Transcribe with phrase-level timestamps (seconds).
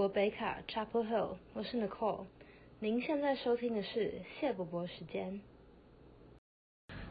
[0.00, 2.24] 国北卡 Chapel Hill，我是 Nicole。
[2.78, 5.42] 您现在收听的是谢伯伯时间。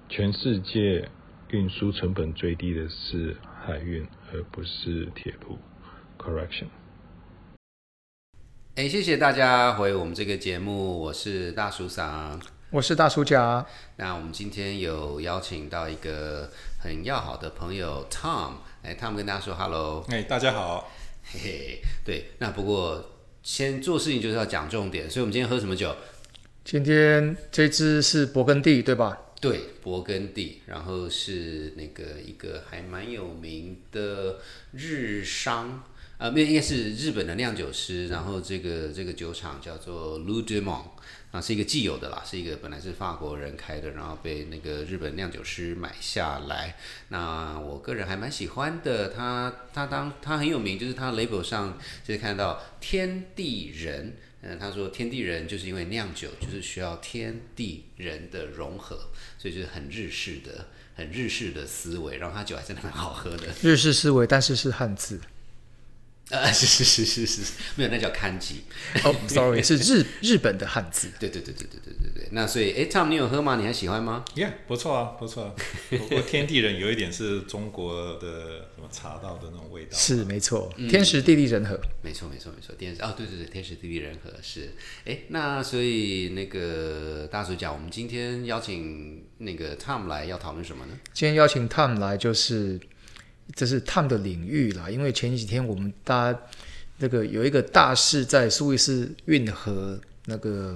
[0.09, 1.07] 全世界
[1.49, 5.59] 运输成本最低的是海运，而不是铁路。
[6.17, 6.65] Correction。
[8.73, 12.41] 哎，谢谢大家回我们这个节目，我是大叔桑。
[12.71, 13.63] 我是大叔甲。
[13.97, 16.49] 那我们今天有邀请到一个
[16.79, 20.03] 很要好的朋友 Tom，哎，Tom 跟大家说 Hello。
[20.09, 20.89] 哎，大家好。
[21.23, 25.95] 嘿嘿，对，那不过先做事情就是要讲重点，所以我们今天喝什么酒？
[26.65, 29.17] 今天这支是勃艮第，对吧？
[29.41, 34.39] 对，勃艮第，然后是那个一个还蛮有名的
[34.73, 35.83] 日商，
[36.17, 46.75] 呃，没有，应该是日本的酿酒师，然后这个这个酒厂叫做 l u d e m o n 啊，是一个既有的啦，是一个本来是法国人开的，然后被那个日本酿酒师买下来。
[47.09, 58.97] 那我个人还蛮喜欢的，他他当他很有名，就是他 label 上就是看到天地人，嗯，他说天地人就是因为酿酒就是需要天地人的融合，
[59.37, 63.47] 所以就是很日式的、很日式的思维，然后他酒还真的蛮好喝的。
[63.61, 65.21] 日式思维，但是是汉字。
[66.29, 68.61] 啊，是是是是是，没有，那叫看吉。
[69.03, 71.09] 哦，sorry， 是日日本的汉字。
[71.19, 72.29] 对对对对对对对对。
[72.31, 73.55] 那所以，哎，Tom，你有喝吗？
[73.55, 75.55] 你还喜欢吗？Yeah，不错啊，不错啊。
[75.89, 79.97] 不过天地人有一点是中国的什么茶道的那种味道。
[79.97, 81.79] 是没错，天时地利人和。
[82.03, 84.75] 没错没错没错，天时哦，对对对，天时地利人和是。
[85.05, 90.93] 哎，那所以那个大叔讲，我们今天邀请那个 Tom 来要讨论什么呢？
[91.11, 92.79] 今天邀请 Tom 来就是。
[93.55, 96.39] 这是 Tom 的领域啦，因为前几天我们大家
[96.97, 100.73] 那个有一个大事在苏伊士运河，那个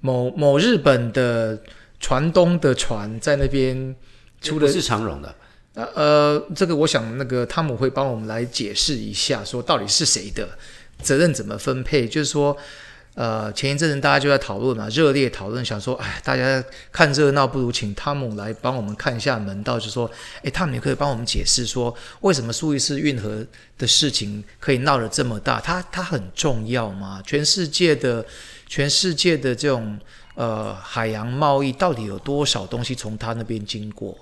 [0.00, 1.60] 某某日本的
[2.00, 3.94] 船东的船在那边
[4.40, 5.34] 出的，是长荣的。
[5.74, 10.48] 呃，这个我想那个汤姆会帮我们来解释一下，说到底是谁的
[11.02, 12.56] 责任怎么分配，就是说。
[13.18, 16.62] 呃，前一阵子大家就在讨论嘛，热烈讨论，想说，哎，大家
[16.92, 20.08] 看热闹不如请汤姆来帮我们看一下门道，就说，
[20.44, 23.44] 哎，汤姆你可以帮我们解释说，为什么苏伊士运河
[23.76, 25.60] 的事情可以闹得这么大？
[25.60, 27.20] 它它很重要吗？
[27.26, 28.24] 全世界的
[28.68, 29.98] 全世界的这种
[30.36, 34.16] 呃海洋贸易，到底有多少东西从它那边经过？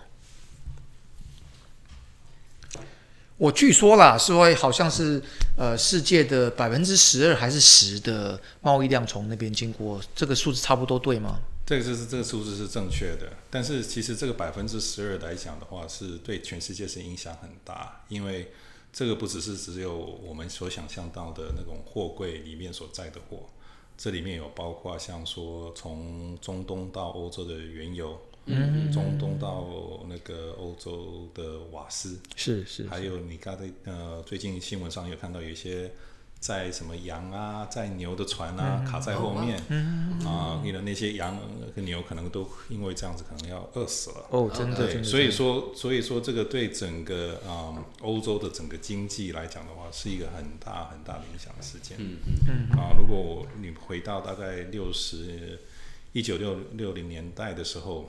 [3.39, 5.23] 我据说啦，是说好像是
[5.59, 11.39] 呃世界的百分之十二还是十的贸易量从那边经过，这个数字差不多对吗？
[11.67, 18.53] 这个就是这个数字是正确的，但是其实这个百分之十二来讲的话，是对全世界是影响很大，因为
[18.91, 23.51] 这个不只是只有我们所想象到的那种货柜里面所载的货，
[23.99, 28.19] 这里面有包括像说从中东到欧洲的原油。
[28.47, 29.67] 嗯，中东到
[30.09, 35.91] 那个欧洲的瓦斯是是，还有你刚才呃，最近新闻上有看到有一些
[36.39, 39.59] 在什么羊啊，在牛的船啊卡在后面，
[40.25, 41.37] 啊，你的那些羊
[41.75, 44.27] 和牛可能都因为这样子可能要饿死了。
[44.31, 51.97] 哦，真的，对，所以说所以说这个对整个啊欧洲的整个经济来讲的话，是一个很大很大的影响的事件。
[51.99, 55.59] 嗯嗯啊，如果你回到大概六十
[56.13, 58.09] 一九六六零年代的时候。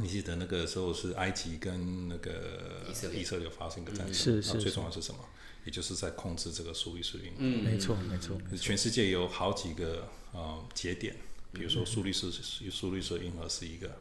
[0.00, 2.82] 你记得那个时候是埃及跟那个
[3.14, 5.20] 以色列发生一个战争，是是，最重要是什么？
[5.64, 7.36] 也就是在控制这个苏伊士运河。
[7.38, 8.36] 嗯，没错没错。
[8.60, 11.16] 全世界有好几个呃节点，
[11.52, 13.96] 比如说苏伊士苏伊士运河是一个，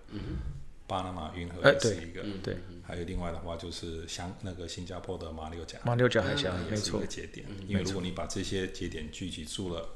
[0.88, 2.58] 巴拿马运河也是一个，对。
[2.81, 7.46] 还有另外的话就是香那个新加坡的马六甲，马六甲海峡也是一个节点。
[7.68, 9.88] 因为如果你把这些节点聚集住了，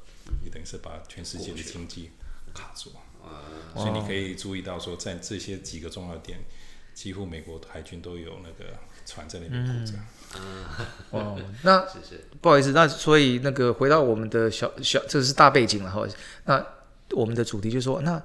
[0.43, 2.11] 你等于是把全世界的经济
[2.53, 2.91] 卡住。
[3.75, 6.39] 所以你可以注意到，说在这些几个重要点，
[6.95, 8.73] 几乎美国海军都有那个
[9.05, 9.93] 船在那边护着。
[11.11, 11.85] 哦，那
[12.41, 16.07] 不好意思，那所以那个回到我们的小小，这是大背景了哈。
[16.45, 16.65] 那
[17.11, 18.19] 我们的主题就是说，那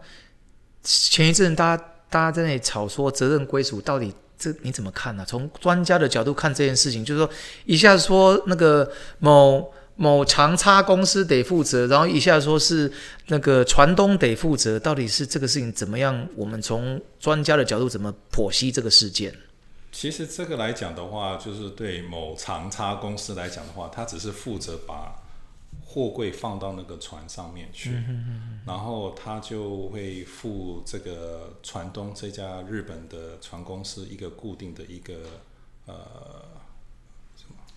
[0.83, 5.25] 前一阵大家大家在那里吵说责任归属，到底这你怎么看呢？
[5.27, 7.31] 从专家的角度看这件事情，就是说
[7.67, 9.73] 一下说那个某。
[9.97, 12.91] 某长差公司得负责，然后一下说是
[13.27, 16.27] 那个船东得负责，到底是这个事情怎么样？
[16.35, 19.35] 我们从专家的角度怎么剖析这个事件？
[19.93, 25.15] 其实这个来讲的话，就是对某长差公司来讲的话，他只是负责把
[25.85, 28.03] 货柜放到那个船上面去，
[28.67, 35.15] 然后他就会付这个船东这家日本的船公司一个固定的一个
[35.85, 36.51] 呃。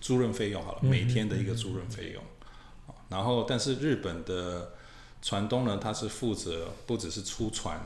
[0.06, 2.22] 租赁费用好了，每天的一个租赁费用，
[3.08, 4.72] 然后但是日本的
[5.20, 7.80] 船东呢，他是负责不只是出船，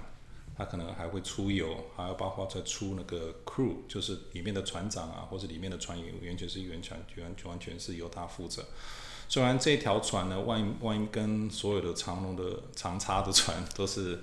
[0.55, 8.63] 他可能还会出油，还要包括再出那个 crew，就是里面的船长啊，或者里面的船员，完全是完全完全完全是由他负责。
[9.27, 14.21] 虽然这条船呢，万一万一跟所有的长龙的长叉的船都是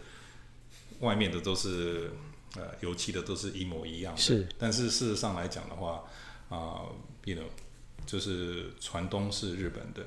[1.00, 2.12] 外面的都是
[2.56, 6.04] 呃油漆的都是一模一样的，是，但是事实上来讲的话，
[6.50, 6.86] 啊、
[7.26, 7.48] y o u know，
[8.08, 10.02] 就是船东是日本的，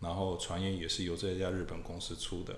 [0.00, 2.54] 然后船员也是由这家日本公司出的，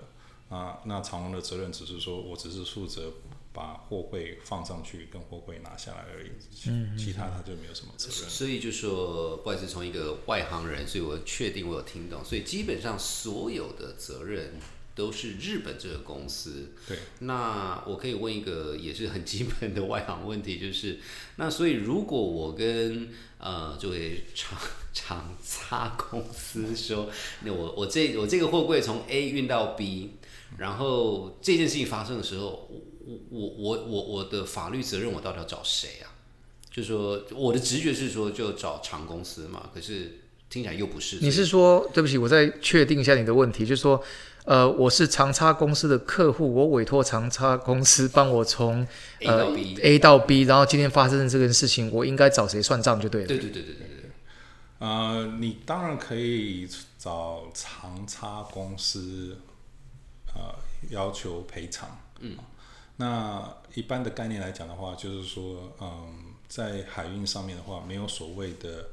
[0.49, 3.13] 啊，那长龙的责任只是说我只是负责
[3.53, 8.29] 把货柜放上去跟货柜拿下来而已，其其他他就没有什么责任。
[8.29, 14.59] 所以就说，不管是，从一个外行人，所以我确定我有听懂，所以基本上所有的责任
[14.97, 16.73] 都是日本这个公司。
[16.87, 20.97] 对，那我可以问一个也是很基本的外行问题，就是
[21.37, 24.59] 那所以如果我跟呃这位厂
[24.91, 27.09] 厂差公司说，
[27.43, 30.15] 那我我这我这个货柜从 A 运到 B，
[30.57, 32.67] 然后这件事情发生的时候，
[33.05, 36.11] 我我我我我的法律责任我到底要找谁啊？
[36.69, 41.17] 就说我的直觉是说就找厂公司嘛，可是听起来又不是。
[41.21, 44.03] 你是说，对不起，我再确定一下你的问题，就是说，
[44.47, 48.87] 呃，我是长差公司的客户，我委托长差公司帮我从
[49.19, 53.27] A 到呃 B A 到 B，然后今天发生的这件事情，我应该找谁算账就对了。
[53.27, 54.09] 对对对对对对，
[54.79, 56.65] 呃，你当然可以
[56.97, 59.37] 找长差公司，
[60.33, 60.55] 呃，
[60.91, 61.99] 要求赔偿。
[62.21, 62.37] 嗯，
[62.95, 68.91] 那一般的概念来讲的话，就是说，嗯，在海运上面的话，没有所谓的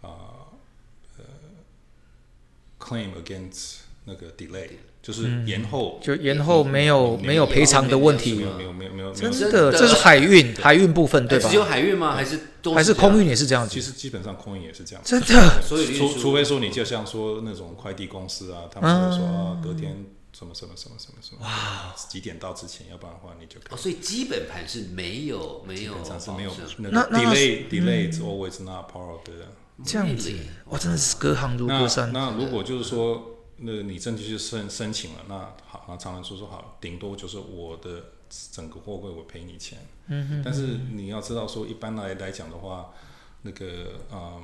[0.00, 0.10] 呃
[1.18, 1.24] 呃
[2.80, 4.70] claim against 那个 delay，
[5.04, 6.00] 就是延后。
[6.02, 11.54] 就延后没有没有赔偿的问题没有，没有没有没有，真的，这是海运海运部分对吧只？
[11.54, 12.14] 有海运吗？
[12.16, 12.40] 还是
[12.74, 13.74] 还是空运也是这样子？
[13.74, 15.02] 其实基本上空运也是这样。
[15.04, 29.32] 真的， 所有的运输除除非说你就像说那种快递公司啊，他们会说啊，隔天什么什么什么什么什么，哇，几点到之前，要不然的话你就可哦，所以基本盘是没有没基有本上是没有那 delay delay is always not part of the。
[29.84, 30.32] 这样子
[30.66, 32.12] 哇，真的是隔行如隔那山。
[32.12, 33.33] 那如果就是说，
[33.64, 38.04] 那你证据去申申请了，那好，那常常说说好，顶多就是我的
[38.52, 39.78] 整个货柜我赔你钱。
[40.08, 40.42] 嗯哼。
[40.44, 42.92] 但是你要知道说，一般来来讲的话，
[43.42, 44.42] 那个嗯，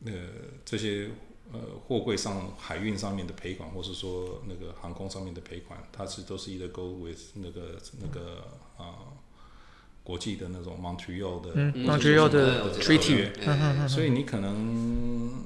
[0.00, 0.18] 那个
[0.64, 1.10] 这些
[1.52, 8.44] 呃货柜上海运上面的赔款，或是说那个航空上面的赔款，它是都是一个 go with 那个那个
[8.78, 8.94] 呃
[10.04, 15.44] 国际的那种 Montreal 的，Montreal 的 treaty，嗯所以你可能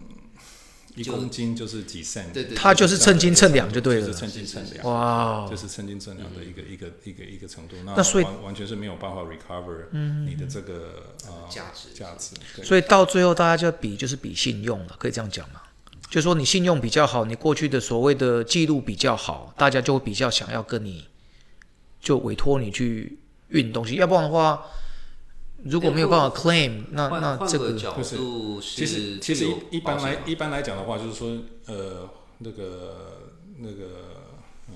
[0.97, 7.77] 一公斤就是几 cent，对对对它就是称斤称两就对了就是称斤称两，哇哦这是称斤称两的一个一个一个一个程度。
[7.85, 9.87] 那那所以完完全是没有办法 recover
[10.27, 12.35] 你的这个呃价值价值。
[12.65, 15.61] 所以到最后大家就要比，就是比信用了，可以这样讲吗？
[16.09, 21.05] 就说你信用比较好，你过去的所谓的记录比较好，大家就会比较想要跟你
[22.01, 24.63] 就委托你去运东西，要不然的话，
[25.65, 31.37] 如果没有办法 claim，那那这个换个角度是，其实其实一一般来一般来讲的话，就是说
[31.67, 32.09] 呃
[32.39, 33.85] 那个那个
[34.69, 34.75] 呃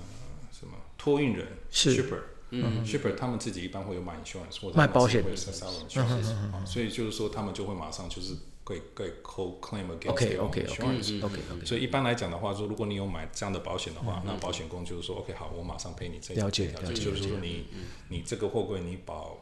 [0.51, 1.95] 什么托运人是。
[1.95, 2.19] shipper。
[2.53, 8.33] 嗯，shipper 他们自己一般会有买 insurance 或者卖保险会 sell insurance，啊所以就是说他们就会马上就是
[8.65, 11.23] 可以可以 co claim against OK own OK insurance。
[11.23, 17.67] OK OK 所以一般来讲的话，说如果你有买这样的保险的话，那保险公就是说 OK 好，我马上赔你这了解这条了解就是说你
[18.09, 19.37] 你这个货柜你保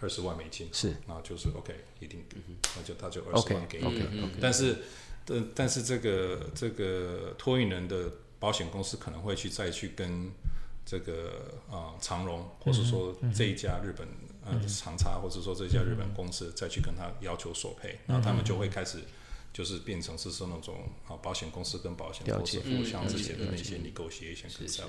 [0.00, 2.24] 二十万美金，是，那就是 OK 一定，
[2.76, 4.30] 那就他就二十万给你。
[4.40, 4.78] 但是，
[5.24, 10.30] 但但是这个这个托运人的保险公司可能会去再去跟
[10.84, 14.08] 这个呃长荣，或是说这一家日本
[14.44, 18.98] 呃长差，或者说这一家日本公司再去跟他要求索赔，然后他们就会开始。
[19.52, 20.76] 就是变成是说那种
[21.08, 24.84] 啊，保险公司跟保险公司互相之间的那些 negotiation 跟 s e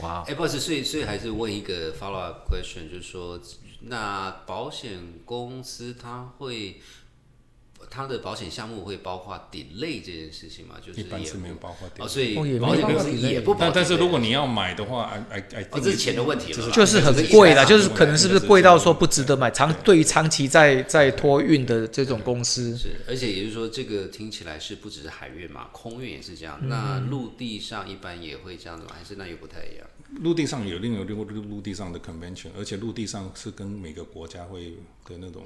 [0.00, 3.40] 哇，哎，不好意思，所以所以还是问一个 follow up question，就是说，
[3.80, 6.80] 那保险公司它会
[7.90, 10.76] 它的保险项目会包括 delay 这件事情吗？
[10.84, 13.54] 就是也一般是没有包括哦，所以保险公司也不。
[13.54, 19.50] 但但是如果你要买的话 I I 哦，这是钱的问题了，就是很贵啦，就是可能是不是贵到说不值得买？
[19.50, 26.58] 长对于长期在在托运的这种公司，是，而且也就是说，这个听起来是不只是海运嘛，空运也是这样。
[26.62, 28.92] 嗯那陆地上一般也会这样子吗？
[28.96, 29.86] 还是那又不太一样？
[30.16, 34.70] 陆地上有另有陆陆陆地上的 convention，而且陆地上是跟每个国家会
[35.04, 35.44] 的那种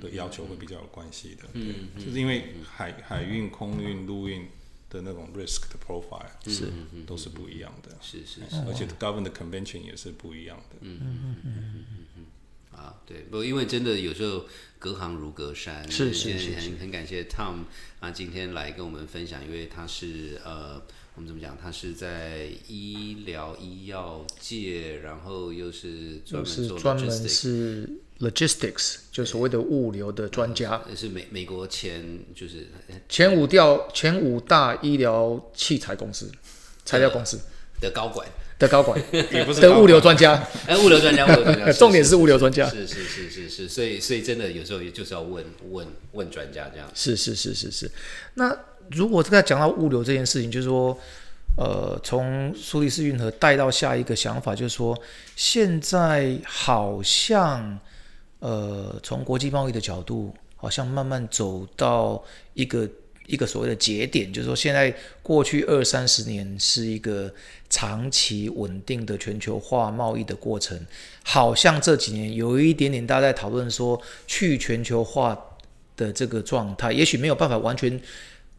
[0.00, 1.48] 的要求会比较有关系的。
[1.52, 4.46] 对，就是因为海海运、空运、陆运
[4.90, 6.70] 的那种 risk 的 profile 是。
[7.06, 8.56] 都是不一样的，是是是。
[8.66, 10.76] 而且 govern 的 convention 也是不一样的。
[10.80, 11.84] 嗯嗯嗯嗯
[12.16, 12.26] 嗯
[12.70, 14.46] 啊，对，不，因为真的有时候
[14.78, 15.90] 隔行如隔山。
[15.90, 17.64] 是是是很很感谢 Tom
[18.00, 20.80] 啊，今天来跟我们分享，因为他是呃，
[21.14, 21.56] 我们怎么讲？
[21.62, 27.90] 他是在医疗医药界，然后又是专就是门做专门是
[28.20, 32.66] logistics，就所谓的物流的专家，是美美国前就是
[33.08, 36.30] 前五调前五大医疗器材公司、
[36.84, 37.38] 材料公司。
[37.80, 38.24] 的高管，
[38.58, 40.34] 的高管 也不是的物流专家，
[40.66, 46.88] 哎，物流专家，物流专家， 重点是物流专家是是是是是，所以所以真的有时候也就是要问问问专家这样。
[46.94, 47.90] 是是是是是。
[48.34, 48.56] 那
[48.90, 50.96] 如果这个讲到物流这件事情，就是说，
[51.56, 54.98] 呃，从苏黎世运河带到下一个想法，就是说，
[55.36, 57.78] 现在好像，
[58.40, 62.22] 呃，从国际贸易的角度，好像慢慢走到
[62.54, 62.88] 一个
[63.32, 67.32] 一个所谓的节点，就是说，现在过去二三十年是一个
[67.70, 70.78] 长期稳定的全球化贸易的过程，
[71.24, 75.34] 好像这几年有一点点大家在讨论说去全球化
[75.96, 77.98] 的这个状态，也许没有办法完全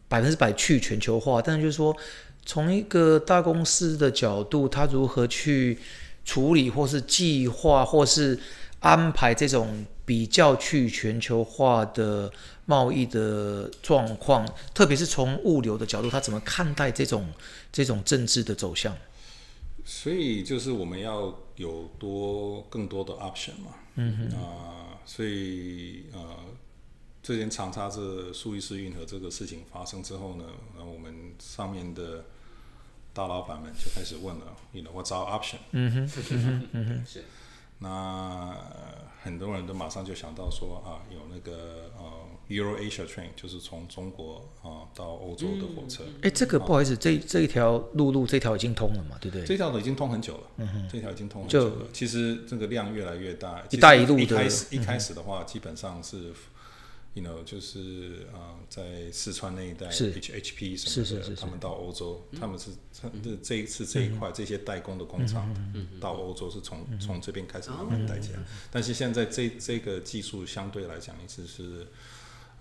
[0.08, 1.96] 百分之百去全球化，但是就是说，
[2.44, 5.78] 从一个大公司的角度，它如何去
[6.24, 8.36] 处理，或是计划，或是
[8.80, 12.30] 安排这种比较去全球化的
[12.66, 17.32] 贸易的状况，特别是从物流的角度，他怎么看待这种
[17.72, 18.96] 这种政治的走向？
[19.84, 26.36] 所以就是我们要有多更多的 option 嘛，嗯哼啊、所以呃，
[27.22, 30.44] 最近长沙这苏伊士运河这个事情发生之后呢，
[30.74, 32.24] 那我们上面的
[33.12, 35.58] 大老板们就开始问了，you know what's our option？
[35.72, 37.24] 嗯哼，嗯哼， 是
[37.80, 42.12] 那、呃很多人都马上就想到说啊，有那个呃
[42.48, 46.04] Euro Asia Train，就是从中国啊、到欧洲的火车。
[46.22, 49.46] 哎，这个不好意思，这这一条陆路这条已经通了嘛，对不对？
[49.46, 51.86] 这条已经通很久了，嗯这条已经通很久了。
[51.92, 53.64] 其实这个量越来越大。
[53.70, 56.32] 一带一路的一开始一开始的话，基本上是
[57.14, 61.40] ，you know，就是呃，在四川那一带 H H P 什么的，是是是是。
[61.40, 65.48] 他们到欧洲，他们是这这这一次这一块这些代工的工厂
[66.00, 68.38] 到欧洲是从从这边开始慢慢带起来。
[68.70, 71.86] 但是现在这这个技术相对来讲一直是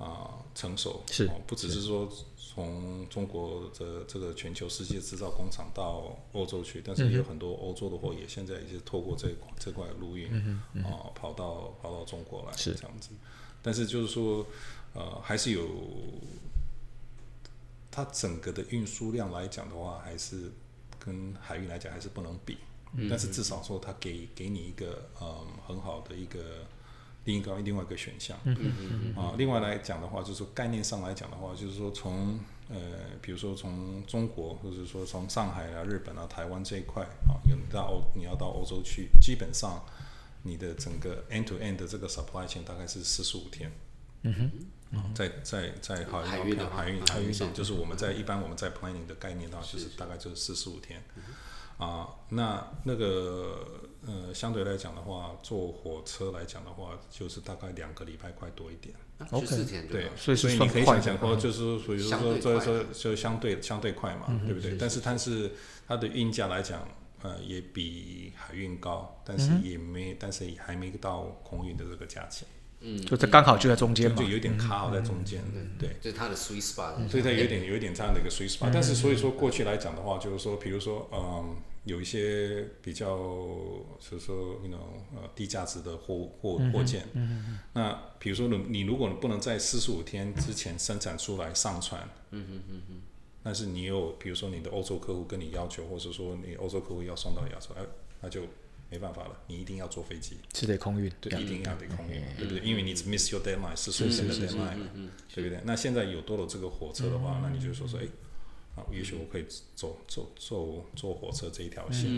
[0.03, 10.27] 啊成熟，是哦不只是说从中国的这个全球世界制造工厂到欧洲去，但是也有很多欧洲的货也现在也是透过这一块这块陆运
[10.83, 13.09] 啊、跑到跑到中国来是这样子。
[13.61, 14.45] 但是就是说，
[14.93, 15.67] 呃，还是有
[17.89, 20.51] 它整个的运输量来讲的话，还是
[20.99, 22.57] 跟海运来讲还是不能比。
[23.09, 26.67] 但是至少说它给给你一个嗯很好的一个
[27.25, 28.37] 另一个另外一个选项。
[29.15, 32.39] 啊，另外来讲的话，就是概念上来讲的话，就是说从
[32.69, 32.77] 呃，
[33.21, 39.83] 比如说从中国，或者说从上海啊、日本啊、台湾这一块啊，有到欧你要到欧洲去，基本上
[40.43, 43.71] 你的整个 end to end 的这个 supply chain 大概是四十五天。
[44.23, 44.33] 嗯。
[44.33, 47.15] 哼，在在在海海运的海运海运上。
[47.15, 51.03] 海运上，就是我们在一般我们在 planning 的概念的话，就是大概就是四十五天。
[51.79, 58.93] 啊，那那个呃，相对来讲的话，坐火车来讲的话，就是大概两个礼拜快多一点。
[59.39, 64.75] 十四天就对，所以所以你可以想想说，就是说，所以说相对说，说就相对相对快嘛，对不对？
[64.77, 65.51] 但是它是
[65.87, 66.85] 它的运价来讲，
[67.21, 72.45] 呃，也比海运高，但是也没，但是也还没到空运的这个价钱，
[72.81, 74.29] 嗯就这刚好就在中间嘛就就。
[74.31, 75.41] 有点卡好在中间，
[75.79, 75.95] 对。
[76.01, 77.07] 就是它的 sweet spot。
[77.07, 81.55] 所以它有点有一点这样的一个 sweet spot，、但是所以说过去来讲的话，就是说，比如说，嗯，
[81.85, 83.17] 有一些比较，
[83.99, 87.05] 就是说，you know，呃，低价值的货货货件，
[87.73, 93.01] 那比如说你你如果你不能在四十五天之前生产出来上传，嗯嗯嗯
[93.43, 97.81] 但是你有比如说你的欧洲客户跟你要求，或者说你欧洲客户要送到亚洲，哎，
[98.21, 98.43] 那就
[98.89, 100.37] 没办法了，你一定要坐飞机。
[100.53, 102.63] 是得空运，对，一定要得空运嘛，对不对？
[102.63, 104.87] 因为你 miss your deadline 是属于的 deadline 嘛，
[105.35, 105.59] 对不对？
[105.65, 108.07] 那现在有多了这个火车的话，那你就说说，哎，
[108.75, 112.09] 啊，也许我可以走走坐坐火车这一条线，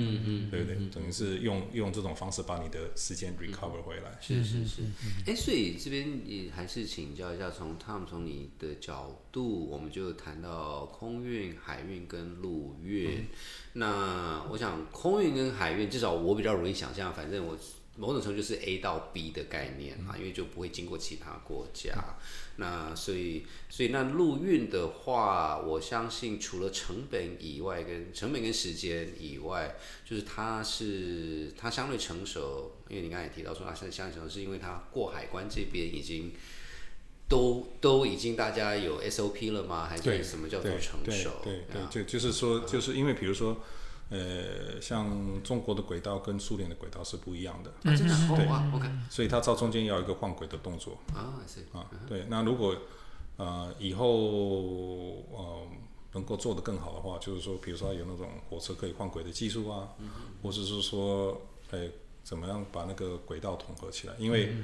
[0.50, 0.90] 对不对？
[0.90, 4.18] 等于是用用这种方式把你的时间 recover 回来。
[4.22, 4.82] 是是是，
[5.26, 13.26] 哎，所以这边也还是请教一下，从 Tom 从你的角度，我们就谈到空运、海运跟陆运。
[13.74, 17.58] 那我想空运跟海运，至少我比较容易想象，反正我
[17.98, 21.94] 某种程度就是 A 到 B 的概念嘛，因为就不会经过其他国家。
[22.58, 29.76] 那所以，所以那陆运的话，我相信除了成本以外，跟成本跟时间以外，
[30.06, 36.32] 就是它是它相对成熟，因为你刚才也提到说它相相对成熟，是因为它过海关这边已经
[37.28, 39.86] 都都已经大家有 SOP 了吗？
[39.90, 41.42] 还是什么叫做成熟？
[41.44, 43.58] 对对，就就是说，就是因为比如说，
[44.10, 48.90] 呃，像中国的轨道跟苏联的轨道是不一样的，对，OK。
[49.10, 50.98] 所以它到中间要有一个换轨的动作。
[51.14, 52.76] 啊，是啊，对，那如果
[53.38, 54.08] 呃以后
[55.32, 55.68] 呃
[56.14, 59.90] 能够做得更好的话，就是说，比如说有那种火车可以换轨的技术啊，
[60.42, 61.88] 或者是说，呃
[62.26, 64.14] 怎么样把那个轨道统合起来？
[64.18, 64.56] 因为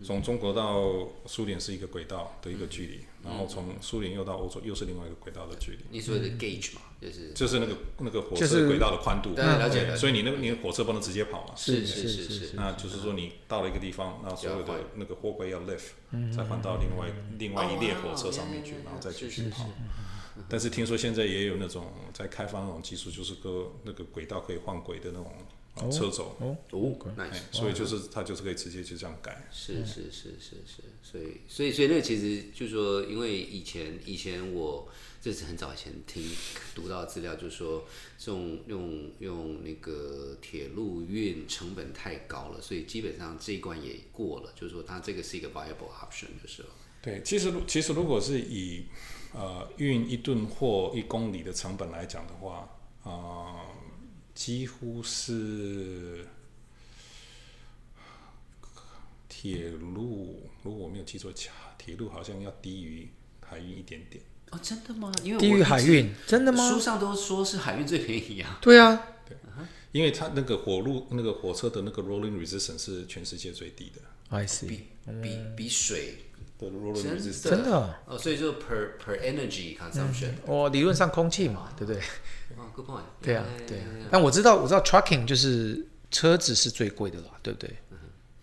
[0.00, 7.32] 从中国到苏联是一个轨道的一个距离，然后从苏联又到欧洲又是另外一个轨道的距离，你所谓的 gauge 嘛，就是。
[7.32, 9.34] 就是那个那个火车轨道的宽度。
[9.34, 11.54] 对了解了所以你那个你的火车不能直接跑嘛？
[11.56, 15.90] 是是是是是，那就是说你到了一个地方，那所有的那个货柜要 lift，
[16.32, 19.68] 再换到另外另外一列火车上面去，然后再继续跑。
[20.48, 26.56] 但是听说现在也有那种在开发那种技术，就是个那个轨道可以换轨的那种呃车轴，哦
[27.16, 29.46] 哎，nice，，所以就是它就是可以直接就这样改。
[29.52, 34.88] 是是是是是，所以所以所以那个其实就是说，因为以前以前我
[35.22, 36.22] 这是很早以前听
[36.74, 37.84] 读到的资料，就是说
[38.18, 46.68] 这种用用那个铁路运成本太高了，所以基本上这一关也过了，就是说它这个是一个 viable option，就是了。
[47.02, 48.84] 对，其实其实如果是以
[49.32, 52.68] 呃运一吨货一公里的成本来讲的话，
[53.02, 53.64] 啊、
[54.40, 56.26] 几乎是
[59.28, 63.06] 铁路，如果我没有记错，铁铁路好像要低于
[63.46, 64.24] 海运一点点。
[64.50, 65.12] 哦，真的吗？
[65.22, 66.80] 因为低于海运，真的吗书？
[66.80, 68.58] 上都说是海运最便宜啊。
[68.62, 69.08] 对啊，
[69.92, 74.00] 因为它那个火路那个火车的那个 rolling resistance 是全世界最低的。
[74.30, 74.88] I see，比
[75.22, 76.14] 比比水
[76.58, 82.02] 的 rolling 真 resistance 的真的啊哦，所以就 per per energy consumption，哦理论上空气嘛，对不对？
[82.80, 83.84] 哇，good point，对啊对啊。
[84.10, 87.74] 但我知道，我知道 trucking 就是车子是最贵的啦，对不对？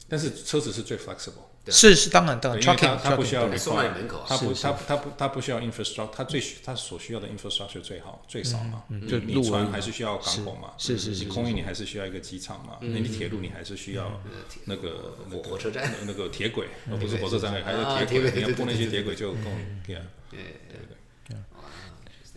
[0.10, 1.44] 但是车子是最 flexible。
[1.70, 4.26] 是是，当然当然因为它，trucking 它不需要 trucking，送到你 require，门口啊。
[4.30, 8.84] 它不是它它不它不需要 infrastructure，它最需它所需要的 infrastructure 最好最少嘛。
[9.06, 14.22] 就你船还是需要港口嘛，是是是是你空运你还是需要一个机场嘛，那你铁路你还是需要
[14.64, 15.94] 那个那个火车站。
[16.06, 19.40] 那个铁轨，而不是火车站，还啊有铁轨，你要铺那对对些铁轨就够
[19.86, 19.96] 对。
[19.98, 20.02] 啊。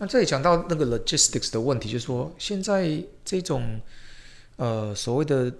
[0.01, 3.79] 那这里讲到那个 logistics 的问题，就是说现在这种
[4.55, 5.53] 呃所谓的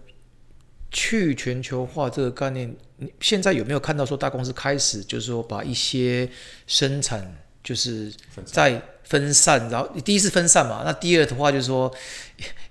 [0.90, 6.28] 去全球化这个概念，你现在有没有看到说大公司开始就是说把一些
[6.66, 8.12] 生产就是
[8.44, 11.94] 在分散，然后第一是分散嘛，那第二的话就是说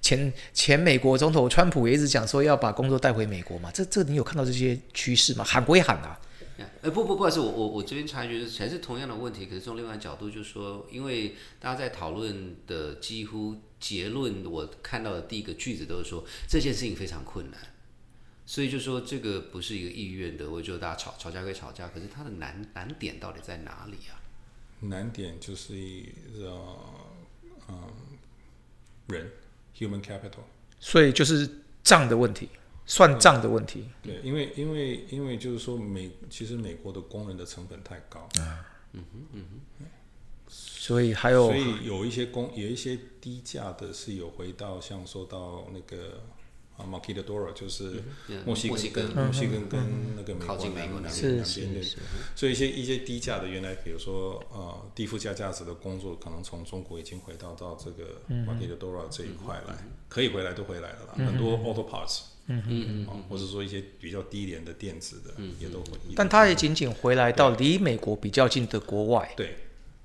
[0.02, 5.44] 前 前美国总统川普也一直讲说要把工作带回美国嘛，这这你有看到这些趋势吗？
[5.44, 6.18] 喊归喊啊，
[6.82, 17.58] 哎、不不不好意思，我我我这边插一句，还是同样的问题，可是从另外角度就是说，因为大家在讨论的几乎结论，我看到的第一个句子都是说这件事情非常困难，
[18.46, 24.18] 所以就说这个不是一个意愿的，我觉得大家吵吵架归吵架，可是它的难难点到底在哪里啊？
[24.80, 25.74] 难点就是
[26.38, 26.78] 呃
[27.68, 27.84] 嗯
[29.08, 29.30] 人
[29.76, 30.44] human capital。
[30.78, 31.46] 所以就是
[31.82, 32.48] 账的问题，
[32.90, 33.84] 算账的问题。
[34.02, 39.44] 对，因为因为因为就是说美，其实美国的工人的成本太高，啊，嗯哼嗯
[39.78, 39.86] 哼。
[40.52, 46.22] 所以还有所以有一些工有一些低价的是有回到像说到那个
[46.76, 51.90] 啊 m a q u i d o r a 就是嗯墨西哥哥跟墨西哥跟那个美靠国南近美国那南边边南边的是。
[51.90, 51.98] 是是，
[52.34, 59.74] 所以一些一些低价的原来比如说呃低附加价值的工作，可能从中国已经回到到这个 m a q u i d o r a 这一块来，
[60.08, 62.22] 可以回来都回来了啦，很多 auto parts。
[62.50, 65.98] 嗯嗯嗯，或者说一些比较低廉的电子的，也都会。
[66.16, 69.56] 但他也仅仅回来到离美国比较近的国外，对，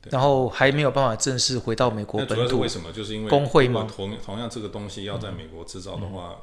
[0.01, 2.67] 对然后还没有办法正式回到美国那主本土要是为。
[2.67, 2.91] 什么？
[2.91, 6.36] 就是因为工会嘛同同样这个东西要在美国制造的话，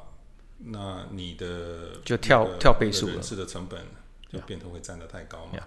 [0.57, 3.79] 那你的就跳跳倍数了人事的成本
[4.31, 5.51] 就变得会占得太高嘛。
[5.53, 5.63] Yeah,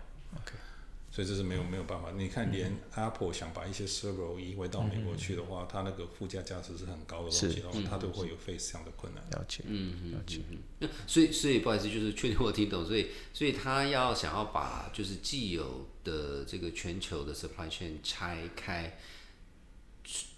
[1.17, 2.11] 所以这是没有没有办法。
[2.15, 9.25] 你看，连 Apple 想把一些 server 移回到美国去的话，它那个附加价值是很高的东西然后，它都会有 face 这样的困难。
[9.31, 9.65] 了解，
[10.13, 10.41] 了解。
[10.79, 18.99] 那所以所以不好意思，就是确定我听懂，所以所以他要想要把就是既有的这个全球的 supply chain 拆开，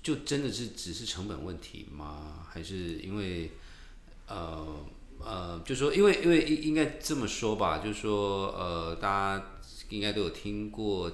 [0.01, 2.47] 就真的是只是成本问题吗？
[2.49, 3.51] 还是因为
[4.29, 4.87] 呃
[5.19, 9.58] 呃，就说因为因为应应该这么说吧，就是说呃，大家
[9.91, 11.11] 应该都有听过，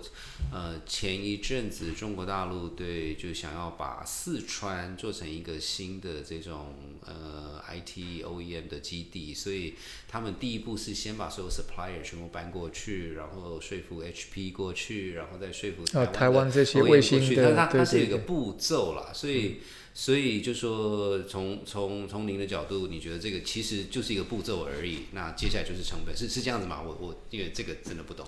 [0.53, 9.75] 呃，前一阵子中国大陆对就想要把四川做成一个新的这种呃 IT OEM 的基地，所以
[10.09, 19.57] 他们第一步是先把所有 supplier 全部搬过去，然后说服 HP 过去，然后再说服啊台台湾这些卫星的它它它是一个步骤啦，所以。
[19.97, 25.03] 所以就说从从从您的角度，你觉得这个其实就是一个步骤而已。
[25.13, 26.83] 那接下来就是成本，是是这样子吗？
[26.83, 28.27] 我我因为这个真的不懂。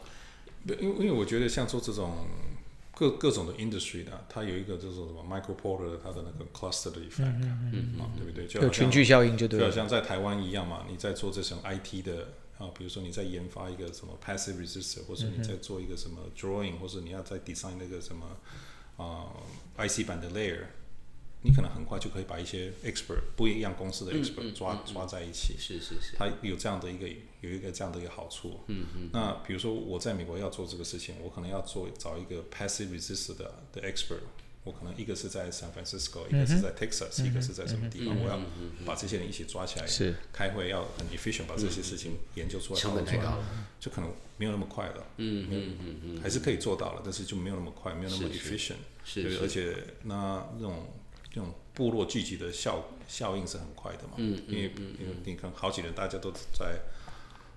[0.66, 2.26] 对，因为因为我觉得像做这种
[2.94, 7.34] 各各种的 industry 的，它有一个就是什么 Michael Porter 它的那个 cluster 的 effect，
[7.72, 8.46] 嗯啊，对不对？
[8.46, 9.66] 就有群聚效应就对了。
[9.66, 18.26] 就好像在台湾一样嘛，你在做这种 IT 的啊，比如说你在研发一个什么 passive resistor，或者你在做一个什么 drawing，或者你要在 design 那个什么
[18.96, 19.28] 啊、
[19.76, 20.62] IC 版的 layer，
[21.42, 25.54] 你可能很快就可以把一些 expert 不一样公司的 expert 抓、抓在一起。
[25.58, 27.08] 是是是，它有这样的一个
[27.40, 28.60] 有一个这样的一个好处。
[28.68, 29.10] 嗯嗯。
[29.12, 34.20] 那比如说我在美国要做这个事情，我可能要做找一个 passive resist 的的 expert。
[34.64, 38.20] 我可能一个是在 San Francisco，一个是在 Texas，、一个是在什么地方？
[38.20, 38.36] 我要
[38.84, 43.46] 把这些人一起抓起来，是开会要很 efficient，把这些事情研究出来，成本太高了
[43.78, 45.06] 就可能没有那么快了。
[45.18, 48.76] 嗯嗯嗯嗯，还是可以做到了，但是就没有那么快，没有那么是是 efficient。
[49.14, 50.88] 对，是是而且那那种
[51.36, 54.14] 这种部落聚集的效效应是很快的嘛。
[54.16, 56.80] 嗯因为因为你看好几人大家都在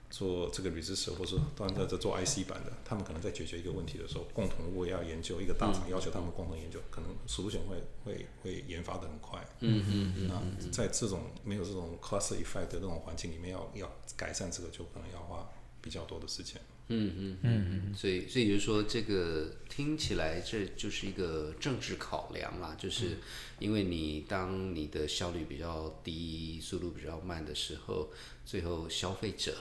[0.10, 9.40] 做这个 resistor，或者说当然在在做 IC 版的，他们可能在解决一个问题的时候，共同如果要研究一个大厂要求他们共同研究，可能 solution 会会会研发的很快。
[9.62, 15.48] 嗯嗯嗯，那在这种没有这种 cluster effect 的这种环境里面，要要改善这个，就可能要花
[15.80, 16.60] 比较多的时间。
[16.92, 23.18] 嗯嗯嗯嗯，所以所以就是说，这个听起来这就是一个政治考量啦，就是
[23.60, 28.12] 因为你当你的效率比较低、速度比较慢的时候，
[28.44, 29.56] 最后消费者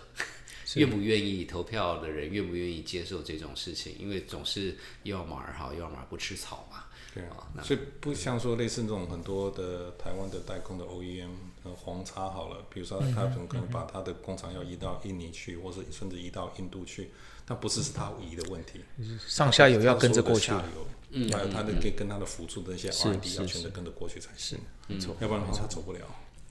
[0.76, 3.94] 愿不愿意投票的人愿不愿意接受这种事情？
[3.98, 6.84] 因为总是又要马儿好，又要马儿不吃草嘛。
[7.14, 11.30] 对啊那所以不像说类似那种很多的台湾的代工的 OEM，
[11.64, 17.10] 呃，黄叉好了，比如说他可能把他的工厂要移到印尼去，或者甚至移到印度去，
[17.46, 18.80] 那不是是他移的问题，
[19.26, 20.50] 上下游要跟着过去。
[20.50, 20.58] 他。
[20.58, 26.00] 所有的下游，还有他的跟跟他的辅助的那些 R&D 要全都跟着过去才行，没错，要不然的话他走不了。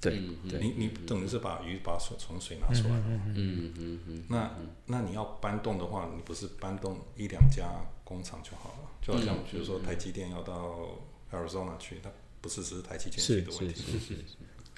[0.02, 0.13] 对
[0.50, 2.96] 对，你你等于是把鱼把水从水拿出来。
[2.96, 3.04] 了，
[3.36, 4.52] 嗯嗯嗯，那
[4.86, 7.67] 那你要搬动的话，你不是搬动一两家
[8.08, 10.98] 工厂就好了，就好像比如说台积电要到
[11.34, 13.84] Arizona 去，它不是只是台积电的问题，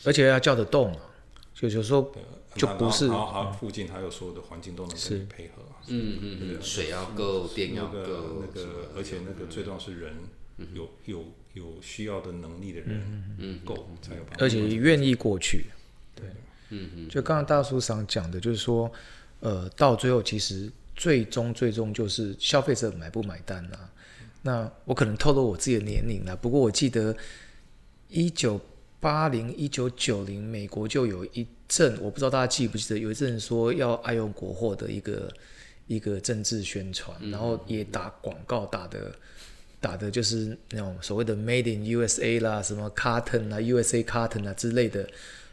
[0.04, 1.02] 而且要叫得动啊，
[1.54, 2.12] 就有时候
[2.56, 8.00] 就不是然后它附近还有所有的环境都能跟你配合，嗯嗯嗯，水要够，电要够，
[8.42, 10.16] 那个，而且那个最重要是人
[10.74, 15.66] 有有有需要的能力的人嗯够才有办法，而且愿意过去。
[16.16, 16.26] 对，
[16.70, 18.92] 嗯嗯，就刚刚大叔想讲的，就是说，
[19.42, 23.90] 呃，到最后其实最终最终就是消费者买不买单啊。
[24.42, 27.16] 那我可能透露我自己的年龄了，不过我记得
[28.10, 28.60] 一九
[29.00, 35.34] 八零、一九九零，美国就有一阵，我不知道大家记不记得，有一阵说要爱用国货的一个
[35.88, 39.12] 一个政治宣传，然后也打广告打的。
[39.82, 45.08] 打的就是那种所谓的 “Made in USA” 啦，什么 Cotton 啊、USA Cotton 啊之类的。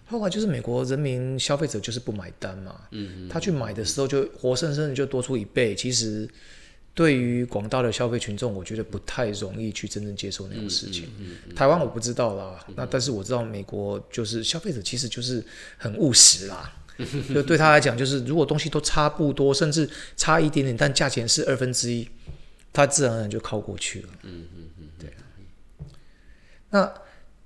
[0.06, 5.74] 后来就是美国人民消费者就是不买单嘛，嗯他去买的时候就活生生的就多出一倍。
[5.74, 6.28] 其实
[6.94, 11.08] 对于广大的消费群众，我觉得不太容易去真正接受那种事情。
[11.54, 15.44] 台湾我不知道啦，那但是我知道美国就是消费者其实就是
[15.76, 16.72] 很务实啦。
[17.34, 22.08] 就对他来讲，就是如果东西都差不多，甚至差一点点，但价钱是二分之一，
[22.72, 24.08] 他自然而然就靠过去了。
[24.22, 25.12] 嗯嗯嗯，对。
[26.70, 26.90] 那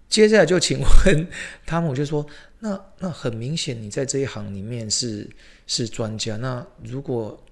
[0.09, 1.29] 接下来就请问
[1.67, 2.25] 汤姆，就说
[2.61, 5.29] 那那很明显，你在这一行里面是
[5.67, 6.37] 是专家。
[6.37, 7.43] 那如果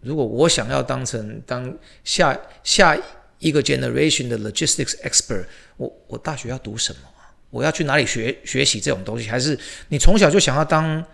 [0.00, 2.96] 如果我想要当成当下下
[3.38, 7.30] 一个 generation 的 logistics expert，我我大学要读什么啊？
[7.50, 9.28] 我要去哪里学学习这种东西？
[9.28, 11.04] 还是你从小就想要当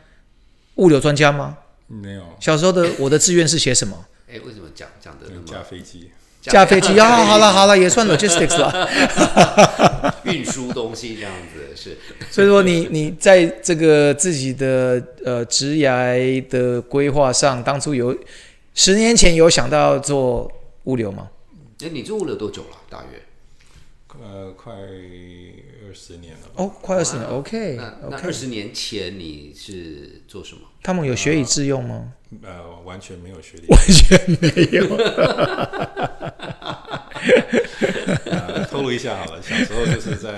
[0.76, 1.58] 物流专家吗？
[1.86, 4.06] 没有小时候的我的志愿是写什么？
[4.26, 6.10] 哎，为什么讲讲的那架么飞机，
[6.52, 7.24] 驾飞机啊？
[7.24, 8.88] 好了好了，也算 logistics 了。
[10.24, 11.96] 运输东西这样子是？
[12.30, 18.16] 所以说你你在这个自己的呃职涯的规划上，当初有
[18.74, 20.50] 十年前有想到做
[20.84, 21.28] 物流吗？
[21.82, 22.76] 哎，你做物流多久了？
[22.90, 23.20] 大约？
[24.22, 26.54] 呃，快二十年了吧。
[26.56, 28.32] 哦，快二十年，OK 那那 OK 二。
[28.32, 30.62] 十年前你是做什么？
[30.82, 32.12] 他们有学以致用吗？
[32.42, 33.66] 呃，完全没有学历。
[33.68, 34.96] 完全没有。
[38.26, 40.30] 呃，透露一下好了，小时候就是在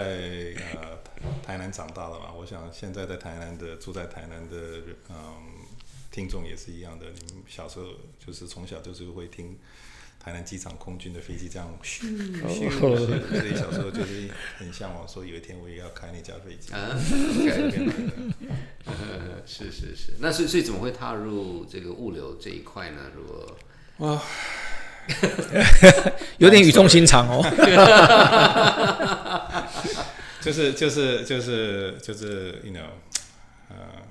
[0.74, 0.98] 呃
[1.42, 2.32] 台南长大的嘛。
[2.38, 4.56] 我想现在在台南的住在台南的
[5.10, 5.16] 嗯
[6.10, 7.86] 听众也是一样的，你们小时候
[8.24, 9.58] 就是从小就是会听
[10.26, 13.06] 台南机场空军的飞机这样咻咻咻，所
[13.46, 16.72] 以小时候就是很向往说有一天我也要开那架飞机。
[19.46, 20.14] 是是是。
[20.18, 23.02] 那所以所以怎么会踏入这个物流这一块呢？
[23.14, 23.56] 如果
[23.98, 24.20] 哇，
[26.38, 27.40] 有点语重心长哦。
[30.40, 32.90] 就是就是就是就是，you know，呃，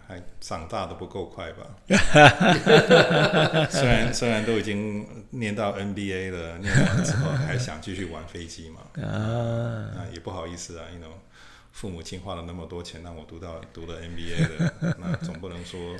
[0.07, 1.65] 还长大的不够快吧？
[3.69, 8.81] 虽然虽然都已经念到 NBA 了，念完之后还想继续玩飞机嘛？
[9.03, 11.13] 啊，那也不好意思啊，you know，
[11.71, 15.95] 父母亲花了那么多钱让我读到读了 NBA 的， 那总不能说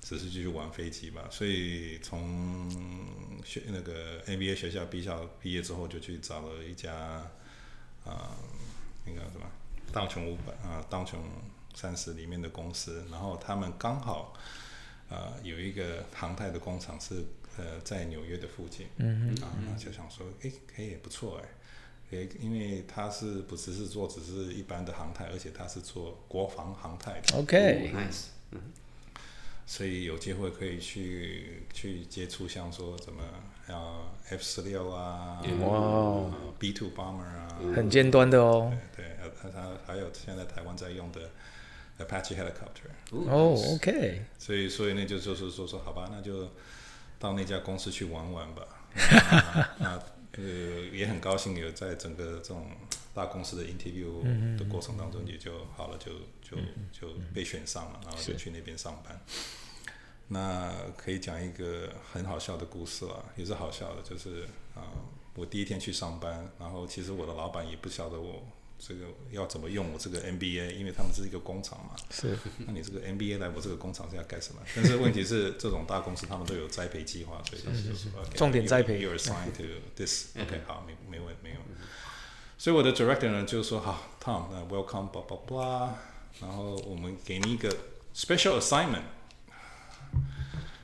[0.00, 1.22] 只是继续玩飞机吧？
[1.30, 2.68] 所以从
[3.44, 6.92] 学那个 NBA 学校毕校毕业之后，就去找了一家
[8.04, 8.30] 啊、
[9.06, 9.46] 那个什么
[9.92, 11.20] 道琼五百啊，道琼
[11.74, 14.34] 三十里面的公司，然后他们刚好
[15.08, 17.24] 呃有一个航太的工厂是
[17.56, 21.48] 呃在纽约的附近，嗯啊，那就想说，哎，可以不错哎。
[22.10, 27.38] 诶，因为他是不只是做只是一般的航太，而且他是做国防航太的。
[27.38, 28.26] OK，nice，
[29.66, 33.22] 所以有机会可以去去接触，像说怎么
[33.66, 38.70] 呃 F 十六啊，哇 B two bomber 啊，很尖端的哦。
[38.94, 41.30] 对对，呃它还有现在台湾在用的
[42.04, 46.48] Apache helicopter，哦，OK，所以所以那就就是说说好吧，那就
[47.18, 48.62] 到那家公司去玩玩吧。
[49.78, 50.02] 那那
[50.42, 50.42] 呃
[50.92, 52.70] 也很高兴有在整个这种
[53.14, 54.22] 大公司的 interview
[54.58, 56.12] 的过程当中，也就好了，就
[56.42, 56.56] 就
[56.92, 59.20] 就被选上了，然后就去那边上班。
[60.28, 64.42] 那可以讲一个很好笑的故事了，也是好笑的，就是
[64.74, 64.88] 啊、呃
[65.34, 68.46] 我第一天去上班，然后其实我的老板也不晓得我
[68.84, 72.36] 这个要怎么用我这个 MBA，因为他们是一个工厂嘛，是。
[72.66, 74.60] 那你这个 MBA 来我这个工厂是要干什么？
[74.74, 79.00] 但是问题是，这种大公司他们都有栽培计划，所以就说 OK，重点栽培。
[79.00, 79.62] You are assigned to
[79.94, 81.56] this，OK，、好，没没问没有。
[82.58, 85.90] 所以我的 director 呢就是说好，Tom，那 welcome blah blah blah，
[86.40, 87.70] 然后我们给你一个
[88.12, 89.04] special assignment。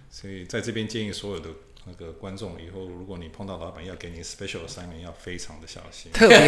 [0.08, 1.50] 所以在这边建议所有的
[1.88, 6.12] 那个观众，以后如果你碰到老板要给你 special assignment，要非常的小心。
[6.12, 6.38] 特别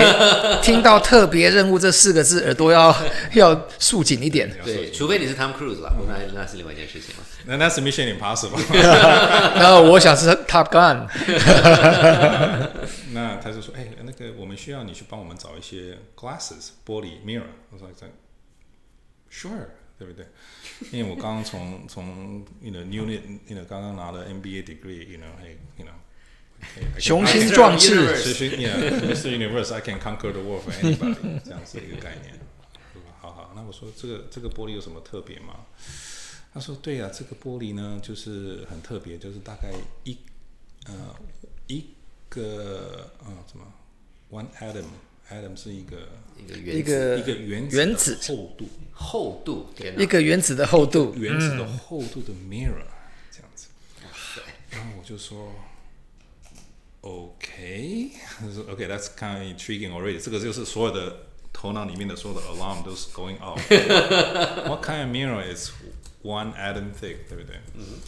[0.63, 2.95] 听到“特别任务”这四个字，耳朵要
[3.35, 4.55] 要竖紧一点。
[4.65, 7.23] 对，除非你是 Tom Cruise 啦，那那是另外一件事情了。
[7.47, 8.61] 那那是 Mission Impossible。
[9.57, 11.09] 然后我想是 Top Gun，
[13.13, 18.07] 那他就说：“哎、那个我们需要你去帮我们找一些 glasses 玻璃 mirror。”我说：“这
[19.31, 19.69] sure，
[20.01, 20.27] 对不对？
[20.91, 25.93] 因为我刚刚从从 you know newly you know 刚刚拿了 MBA degree，you know，hey you know。
[26.99, 28.17] 雄心壮志。
[28.17, 29.29] 是是，yeah，Mr.
[29.29, 32.41] Universe，I can conquer the world for anybody，这样子一个概念。
[33.21, 35.67] 好好，那我说这个这个玻璃有什么特别吗？
[36.55, 39.71] 他说对呀、这个玻璃呢就是很特别，就是大概
[40.05, 40.17] 一
[40.87, 41.15] 呃
[41.67, 41.85] 一
[42.31, 43.65] 个呃怎么
[44.31, 44.47] one
[45.31, 45.97] atom，atom 是一个
[46.37, 49.67] 一个原一个一个原子原子厚度，厚度，
[49.99, 52.85] 一个原子的厚度，原子的厚度的 mirror
[53.31, 53.69] 这样子。
[54.71, 55.53] 然后我就说
[57.01, 60.21] ，OK，他说 OK，that's、kind of intriguing already。
[60.21, 63.61] 这个就是所有的头脑里面的所有的 alarm 都是 going off。
[64.67, 65.71] What kind of mirror is
[66.23, 67.29] one atom thick？
[67.29, 67.61] 对不对？
[67.75, 68.01] 嗯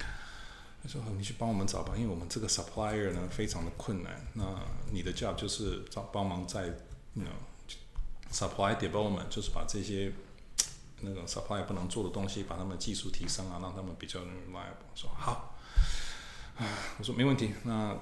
[0.85, 4.27] 他说：“你去帮我们找吧，因为我们这个 supplier 呢非常的困难。
[4.33, 4.45] 那
[4.91, 6.77] 你的 job 就是找帮忙在
[7.15, 10.13] ，you know supply development，就是把这些
[11.01, 14.91] 那种 supply 不能做的东西，把他们技术提升啊，让他们比较 reliable。
[14.95, 15.55] 说好，
[16.57, 16.67] 啊，
[16.99, 17.55] 我说没问题。
[17.65, 17.97] 那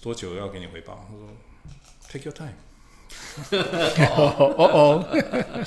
[0.00, 1.06] 多久要给你回报？
[1.08, 1.28] 他说
[2.08, 2.54] take your time。
[4.10, 5.08] 哦哦哦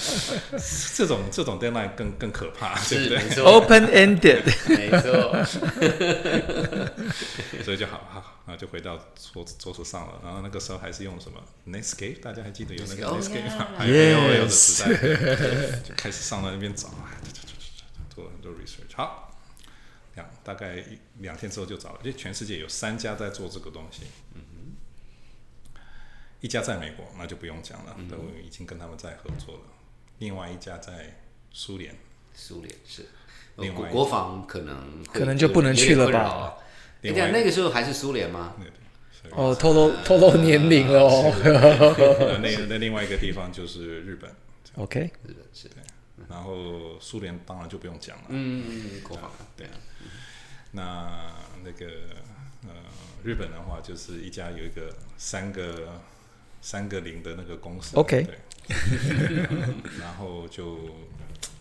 [0.96, 3.20] 这种这种 deadline 更更可怕，对不对？
[3.20, 5.44] 是没错，，open ended，没错，
[7.64, 8.98] 所以就好好好，然后就回到
[9.32, 10.20] 桌桌子上了。
[10.24, 13.58] 然后那个时候还是用什么 Netscape，大家还记得有那个 Oh, Netscape.
[13.58, 13.68] 吗？
[13.78, 14.94] 还有 AOL 的时代，
[15.84, 17.18] 就开始上到那边找，哎
[18.14, 18.96] 做了很多 research。
[18.96, 19.32] 好，
[20.16, 24.02] 两大概一两天之后就找了，因为全世界有三家在做这个东西。
[26.44, 29.62] 一家在美国，那就不用讲了，都已经跟他们在合作了。
[30.20, 31.22] 另外一家在
[31.54, 31.96] 苏联，
[32.34, 33.06] 苏联是。
[33.56, 36.58] 另外国国防可能可能就不能去了吧有点困扰啊？
[36.58, 38.56] 哎，另外对啊，那个时候还是苏联吗？
[39.32, 41.32] 哦，透露透露年龄了哦。
[42.20, 44.30] 呃那那另外一个地方就是日本
[44.76, 45.76] ，OK，日本，是的。
[46.28, 48.24] 然后苏联当然就不用讲了。
[48.28, 49.72] 嗯，国防对啊，
[50.72, 51.86] 那那个
[52.64, 52.70] 呃，
[53.24, 56.02] 日本的话就是一家有一个三个
[56.63, 58.39] 三个零的那个公司 OK 对，
[59.99, 60.80] 然后就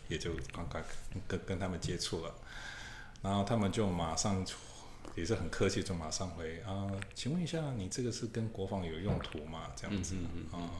[0.07, 0.81] 也就刚刚
[1.27, 2.33] 跟跟他们接触了，
[3.21, 4.47] 然后他们就马上
[5.17, 6.87] 也是很客气，就马上回啊、
[7.17, 9.73] 请问一下，你这个是跟国防有用途吗？
[9.75, 10.15] 这样子，
[10.53, 10.71] 嗯，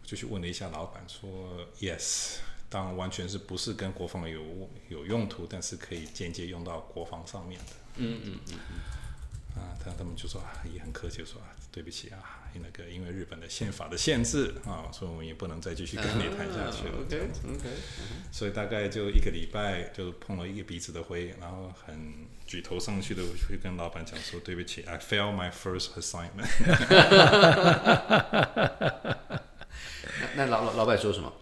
[0.00, 2.38] 我就去问了一下老板，说 yes。
[2.70, 4.40] 当然，完全是不是跟国防有
[4.88, 7.66] 有用途，但是可以间接用到国防上面的。
[7.96, 8.58] 嗯嗯嗯，
[9.62, 12.20] 啊，他他们就说啊，也很客气说啊，对不起啊，
[12.54, 16.96] 那个因为日本的宪法的限制啊，所以我们也不能再继续跟你谈下去了。
[17.08, 17.64] 这样子 OK，
[18.30, 26.44] 所以大概就一个礼拜就碰了一个鼻子的灰，然后很举头上去的去跟老板讲说，对不起，I failed my first assignment。
[30.36, 31.32] 那 那老老老板说什么？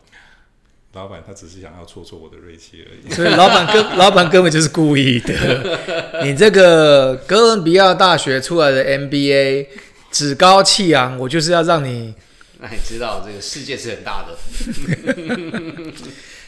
[0.92, 3.08] 老板他只是想要挫挫我的锐气而已。
[3.14, 6.24] 所以老板根老板根本就是故意的。
[6.24, 9.68] 你这个哥伦比亚大学出来的 MBA
[10.10, 12.14] 趾高气扬，我就是要让你
[12.58, 14.36] 那 你知道这个世界是很大的。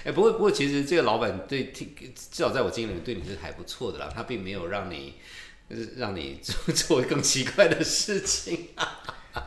[0.04, 1.86] 哎、不过不过，其实这个老板对，至
[2.30, 5.14] 少在我经历里面对你是还不错的啦，他并没有让你
[5.96, 8.68] 让你做 做更奇怪的事情。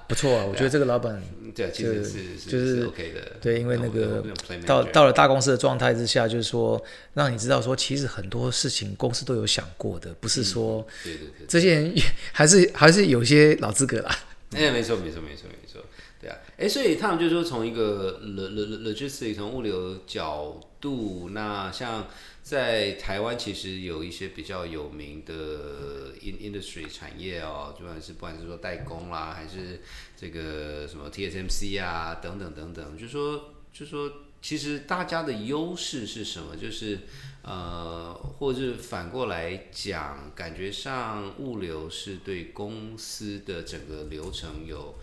[0.07, 3.21] 不错啊，我觉得这个老板嗯对啊，其实是是就是 OK 的。
[3.41, 4.23] 对，因为那个
[4.65, 11.93] 到到了大公司的状态之下，就是说让你知道说，其实很多事情公司都有想过的，不是说对对对，这些人
[12.31, 14.15] 还是还是有些老资格啦。
[14.55, 15.81] 哎、没错，没错，没错，没错，
[16.21, 22.07] 对啊，哎、所以他们就说从一个 lo lo logistic 从物流角度，那像
[22.45, 29.81] 在台湾其实有一些比较有名的 in industry 产业哦，不管是不管是说代工啦，还是
[30.15, 34.11] 这个什么 TSMC 啊等等等等，就说就说
[34.43, 36.55] 其实大家的优势是什么？
[36.55, 36.99] 就是
[37.41, 44.93] 呃，或者是反过来讲，感觉上物流是对公司的整个流程有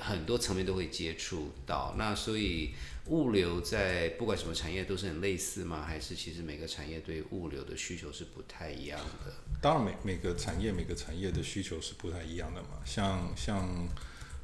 [0.00, 1.94] 很多层面都会接触到。
[1.96, 2.72] 那所以
[3.06, 5.82] 物流在不管什么产业都是很类似吗？
[5.82, 9.32] 还是其实每个产业对物流的需求是不太一样的？
[9.60, 13.88] 当然每每个产业每个产业的需求是不太一样的嘛，像像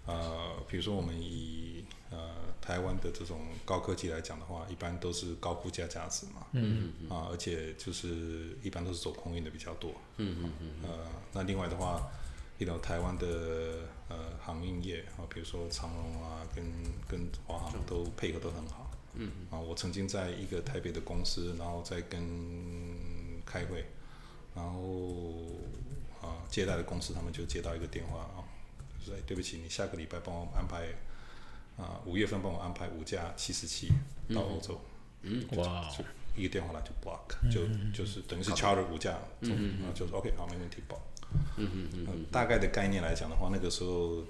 [0.06, 10.98] 呃，比如说我们以呃台湾的这种高科技来讲的话，一般都是高附加价值嘛，嗯嗯啊，而且就是一般都是走空运的比较多，嗯嗯嗯，呃，
[11.32, 12.10] 那另外的话，
[12.58, 16.64] 一种台湾的呃航运业啊，比如说长荣啊，跟
[17.08, 19.30] 跟华航都配合都很好，嗯。
[19.50, 22.20] 啊，我曾经在一个台北的公司，然后在跟
[23.44, 23.84] 开会。
[24.54, 24.80] 然后
[26.20, 28.42] 啊，接待的公司他们就接到一个电话啊，
[28.98, 30.88] 就说哎，对不起，你下个礼拜帮我安排
[31.76, 33.92] 啊，五月份帮我安排五架七十七
[34.34, 34.80] 到欧洲，
[35.22, 35.88] 嗯，哇。
[35.96, 36.04] 就
[36.36, 39.78] 一个电话来就 block，就就是等于是 charter 五架，嗯。
[39.80, 41.00] 然后就是 OK 好，没问题 block，
[41.56, 44.24] 嗯嗯嗯，大概的概念来讲的话，那个时候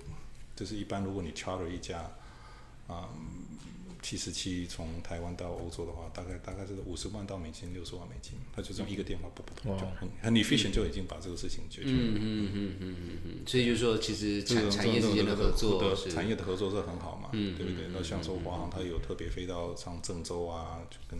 [0.57, 2.11] 就是一般如果你 charter 一家
[2.87, 3.09] 啊。
[4.01, 11.97] 七十七从台湾到欧洲的话，大概大概是五十万到美金，六十万美金，他就这么一个电话，不不通，就很很 efficient 就已经把这个事情解决了。
[11.99, 17.89] 嗯嗯嗯嗯嗯嗯，所以就是说，其实产产业之间的合作的产业的合作是很好嘛，对不对？
[17.93, 21.19] 那像说华航，它有特别飞到像郑州啊，就跟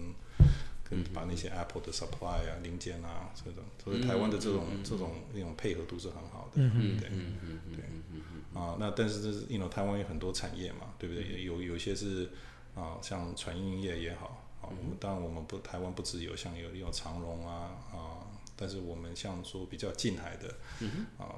[0.89, 6.97] 跟把那些 Apple 的 supply 啊、零件啊这种，所以台湾的这种这种那种配合度是很好的，对对
[7.77, 7.85] 对
[8.55, 8.77] 啊。
[8.81, 11.45] 那但是这是 you know 台湾有很多产业嘛，对不对？
[11.45, 12.31] 有有些是
[12.75, 18.25] 啊，像船运业也好，啊，我们当然我们不台湾不只有像有有长荣啊啊，
[18.57, 20.55] 但是我们像说比较近海的
[21.19, 21.37] 啊，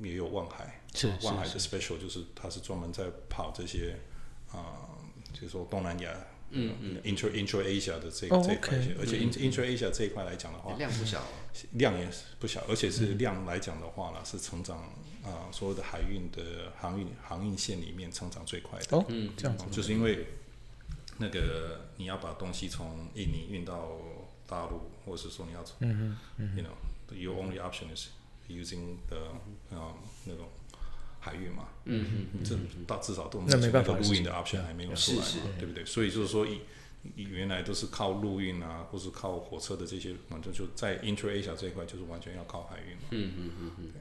[0.00, 3.98] 也有万海，是啊万海的 special 就是它是专门在跑这些
[4.52, 4.88] 啊，
[5.32, 6.10] 就是说东南亚。
[6.52, 11.22] 嗯嗯，intro intro Asia 的这哦这一块而且 intro intro Asia 这一块来讲的话，量不小。
[11.72, 14.78] 量也是不小，而且是量来讲的话呢，是成长
[15.22, 18.96] 啊、所有的海运的航运航运线里面成长最快的。
[18.96, 19.04] 哦，
[19.36, 19.64] 这样子。
[19.64, 20.26] 哦就是因为
[21.18, 23.98] 那个你要把东西从印尼运到
[24.46, 28.08] 大陆，或者是说你要从、y o u know your only option is
[28.48, 29.18] using the
[29.70, 30.48] 呃那种
[31.24, 35.84] 海运嘛，嗯嗯这到至少都那没办法录运的 option 还没有出来嘛，对不对？
[35.84, 36.60] 所以就是说以
[37.14, 43.02] 以原来都是靠陆运啊，或是靠火车的这些，反正就在 Intra Asia 这一块就是完全要靠海运嘛。
[43.10, 43.92] 嗯嗯嗯嗯，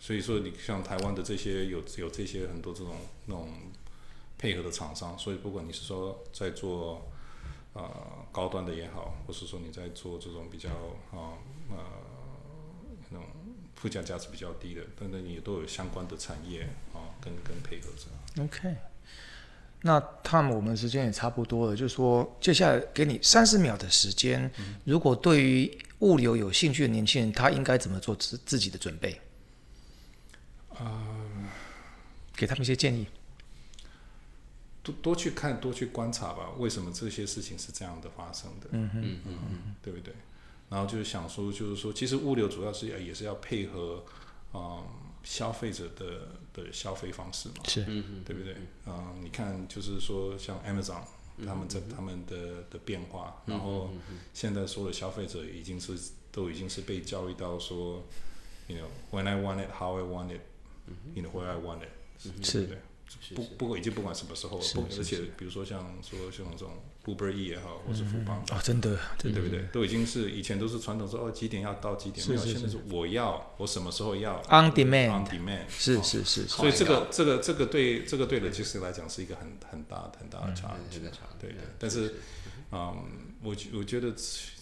[0.00, 3.48] 所以说，你像台湾的这些有有这些很多这种那种
[4.36, 7.08] 配合的厂商，所以不管你是说在做
[7.74, 7.88] 呃
[8.32, 10.70] 高端的也好，或是说你在做这种比较
[11.12, 11.38] 啊
[11.70, 11.76] 呃
[13.80, 16.62] 附加价值比较低的，等等，也都有相关的产业
[16.92, 18.42] 啊跟跟配合着。
[18.42, 18.76] OK，
[19.82, 24.50] 那他们我们时间也差不多了，就是说接下来给你三十秒的时间，
[24.84, 29.20] 如果对于物流有兴趣的年轻人，他应该怎么做自自己的准备？
[30.74, 31.06] 啊
[32.34, 33.06] 给他们一些建议。
[34.82, 38.68] 多多去看，多去观察吧，为什么这些事情是这样的发生的？
[38.70, 40.14] 嗯嗯嗯嗯，对不对？
[40.68, 44.04] 然后就是想说，就是说，其实物流主要是要也是要配合，
[44.52, 44.84] 嗯，
[45.24, 47.84] 消费者的的消费方式嘛，是，
[48.24, 48.54] 对不对？
[48.86, 51.02] 嗯，你看，就是说像 Amazon
[51.46, 53.90] 他们在他们的的变化，然后
[54.34, 55.96] 现在所有的消费者已经是
[56.32, 58.02] 都已经是被教育到说
[58.66, 60.40] ，you know when I want it, how I want it,
[61.14, 62.78] you know where I want it，是对不对？
[63.34, 66.70] 不不过已经不管什么时候了，不而且比如说像说像这种
[67.04, 69.62] Uber E 也好，或是富邦，啊，真的，对不对？
[69.72, 72.78] 都已经是以前都是传统说哦几点要到几点，没有现在是。
[72.90, 76.02] 我要我什么时候要 On demand on demand 是哦。
[76.02, 81.00] 是是是，所以这个这个这个对这个对 logistics 来讲是一个很很大很大的差距。
[81.40, 81.58] 对的。
[81.78, 82.14] 但是
[82.70, 83.08] 嗯，
[83.42, 84.14] 我我觉得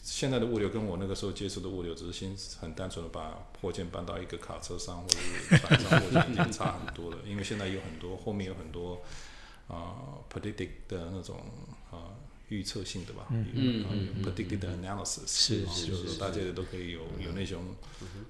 [0.06, 7.18] 现在的物流跟我那个时候接触的物流，只是先很单纯的把货件搬到一个卡车上或者是船上，或者已经差很多了。
[7.26, 9.02] 因为现在有很多后面有很多
[9.66, 11.36] 啊、predicted 的那种
[11.90, 12.14] 啊、
[12.48, 13.48] 预测性的吧，嗯。
[13.52, 17.74] 嗯嗯 predicted analysis 啊是是就是大家都可以有有那种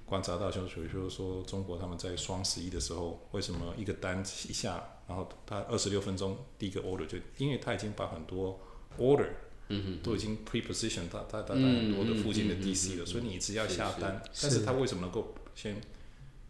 [0.03, 8.59] 观察到，像比如说中国他们在双十一的时候，为什么一个单一下，然后他二十六分钟第一个 order 就，因为他已经把很多
[8.97, 9.29] order
[9.69, 15.75] 嗯都已经 pre-position 他他他他嗯很多的附近的 DC 了，嗯所以你只要下单，但是他为什么能够先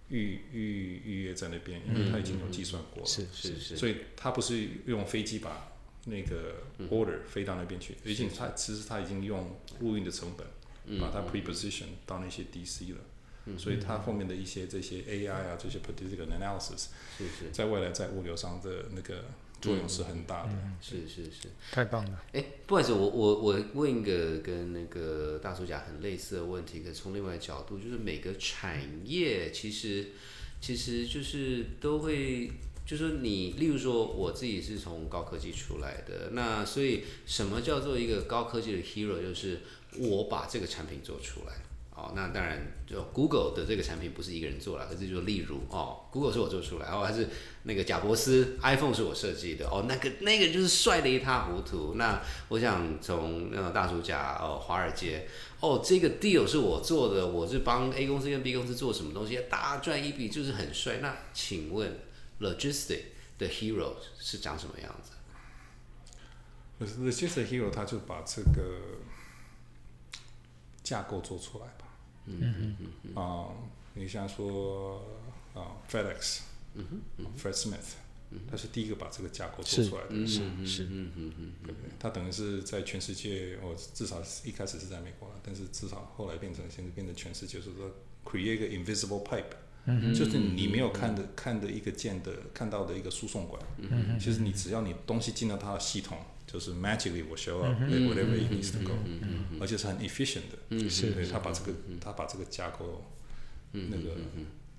[0.10, 1.82] 预预预约在那边？
[1.88, 5.72] 因为他已经有计算过了，是是是，所以他不是用飞机把
[6.06, 6.56] 那个
[6.90, 10.48] order 飞到那边去，而且他其实他已经用陆运的成本
[11.00, 16.88] 把它 pre-position 到那些 DC 了，所以它后面的一些这些 AI 啊这些 predictive analysis
[17.52, 19.26] 在未来在物流上的那个
[19.62, 20.50] 作用是很大的。
[20.82, 21.50] 是是是。
[21.72, 22.24] 太棒了。
[22.34, 30.08] 哎，不好意思，我我我问一个跟那个大叔甲很类似的问题，可是从另外一个角度，就是每个产业其实
[30.62, 32.52] 其实就是都会，
[32.86, 39.62] 就是说你，例如说我自己是从高科技出来的，那所以什么叫做一个高科技的 hero，就是
[40.00, 41.54] 我把这个产品做出来。
[41.98, 47.28] 哦，那当然，就 Google 的这个产品不是一个人做了，可是就例如哦，Google 是我做出来，哦，还是
[47.64, 51.96] 那个贾伯斯 iPhone 是我设计的，哦，那个那个就是帅的一塌糊涂。
[51.96, 55.28] 那我想从那个大叔甲哦，华尔街，
[55.60, 61.00] 哦，这个 deal 是我做的，我是帮 A 公司跟 B 公司做什么东西，大赚一笔，就是很帅。
[61.02, 62.00] 那请问
[62.40, 63.02] Logistic
[63.40, 65.14] 的 hero 是长什么样子
[66.80, 68.82] ？Logistic Hero 他就把这个
[70.84, 71.87] 架构做出来吧。
[72.28, 73.50] 嗯嗯嗯啊，
[73.94, 75.02] 你像说
[75.54, 76.40] 啊 FedEx，
[76.76, 76.86] 嗯
[77.38, 77.96] Fred Smith，
[78.50, 80.10] 他是第一个把这个架构做出来的。
[80.12, 80.40] 嗯是。
[80.66, 81.90] 是嗯嗯嗯对不对？
[82.00, 87.90] 他等于是在全世界，我至少一开始是在美国了，但是至少后来变成现在变成全世界，就是说
[88.26, 93.62] create 一个 invisible pipe，、就是你没有看的看的一个键的看到的一个输送管。
[94.20, 96.18] 其实你只要你东西进到它的系统，
[96.58, 98.96] 就是 magically will show up、whatever it needs to go，、
[99.62, 100.90] 而且是很 efficient 的。
[100.90, 103.06] 是对他把这个他把这个架构
[103.72, 104.18] 那个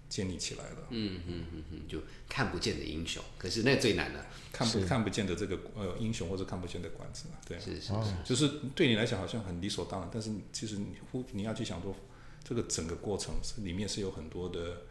[0.08, 0.88] 建立起来了。
[0.90, 7.92] 嗯嗯嗯嗯，就看不见的英雄，可是那最难的，看不看不见的这个呃英雄或者看不见的管子，对，是是
[8.24, 11.94] 就是对你来讲好像很理所当然，但是其实你忽你要去想说，
[12.42, 14.82] 这个整个过程是里面是有很多的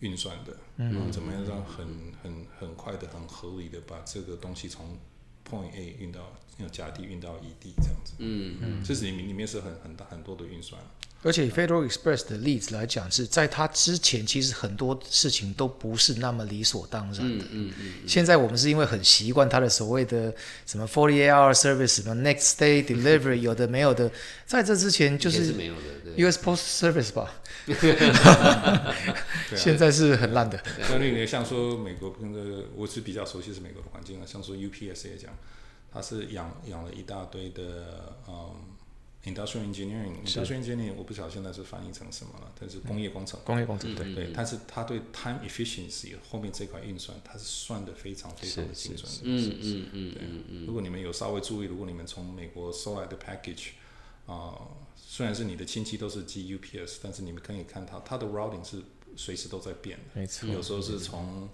[0.00, 1.86] 运算的，嗯，怎么样让很
[2.20, 4.98] 很很快的、很合理的把这个东西从
[5.48, 8.56] point A 运到用甲地运到乙地这样子，嗯。
[8.62, 10.80] 嗯，这是里面里面是很很大很多的运算，
[11.24, 17.44] 而且 Federal Express 的例子来讲，是在它之前，其实很多事情都不是那么理所当然的。
[17.50, 20.32] 嗯嗯现在我们是因为很习惯它的所谓的
[20.66, 24.10] 什么 forty eight hour service，什么 next day delivery， 有的没有的，
[24.46, 27.34] 在这之前就是是没有的，US Post Service 吧，
[29.56, 30.60] 现在是很烂的。
[30.90, 35.32] 那那个像说美国跟这我是比较熟悉是美国的环境啊，像说 UPS 也讲，
[35.92, 38.52] 它是养养了一大堆的嗯
[39.24, 43.40] industrial engineering，industrial engineering 我不晓得现在是翻译成什么了，但是工业工程。
[43.44, 49.18] 工业工程对，对，但是它对 time efficiency 后面这块运算，它是算的非常非常的精准的。
[49.22, 53.68] 嗯嗯嗯嗯嗯，如果你们有稍微注意，如果你们从美国收来的 package，
[54.26, 54.58] 啊、
[54.96, 58.82] 虽然是你的亲戚都是 G U P S，但是你们可以看到，它的 routing 是
[59.16, 60.20] 随时都在变的。
[60.20, 60.48] 没错。
[60.48, 61.48] 有时候是从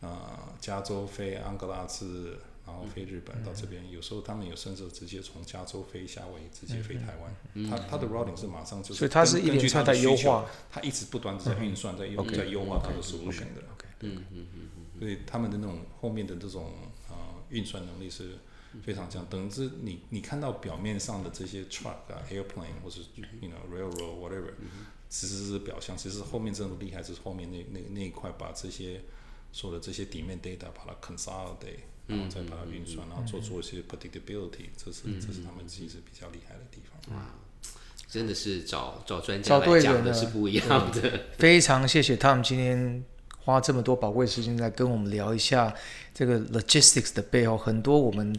[0.00, 2.38] 呃加州飞安哥拉治，
[2.70, 7.68] 然后飞日本到这边，有时候他们有甚至直接从加州飞夏威夷，直接飞台湾。
[7.68, 13.62] 它它的 routing 是马上就是，所以它是一连串在优化，它一直不断在运算，在优在优化它的 solution 的。
[14.02, 14.68] 嗯嗯嗯
[14.98, 16.72] 所以他们的那种后面的这种
[17.08, 18.38] 啊运算能力是
[18.82, 19.24] 非常强。
[19.26, 24.52] 等于是你你看到表面上的这些 truck 啊、airplane 或是 you know railroad whatever，
[25.08, 29.02] 其实是表象，其实后面真的厉害就是后面那那那一块把这些
[29.52, 37.26] 所有的这些底面 data 把它 consolidate，然后再把它运算，然后做出一些 predictability，这是这是他们其实比较厉害的地方。
[38.08, 41.26] 真的是找找专家来讲人的是不一样的。
[41.38, 43.04] 非常谢谢他们今天
[43.38, 45.72] 花这么多宝贵时间来跟我们聊一下
[46.12, 48.36] 这个 logistics 的背后，很多我们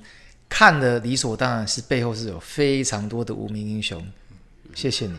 [0.49, 4.05] 看的理所当然，是背后是有非常多的无名英雄。
[4.75, 5.15] 谢谢你。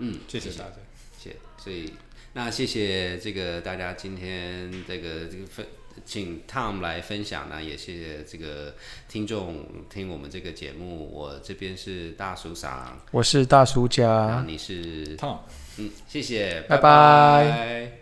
[0.00, 0.76] 嗯，谢谢大家。
[1.18, 1.94] 谢，所以
[2.34, 5.66] 那谢谢这个大家今天这个这个分，
[6.04, 8.74] 请 tom 来分享呢也谢谢这个
[9.08, 11.10] 听众听我们这个节目。
[11.12, 12.68] 我这边是大叔嗓
[13.10, 14.44] 我是大叔家。
[14.46, 15.38] 你是 tom
[15.78, 17.92] 嗯谢谢拜拜。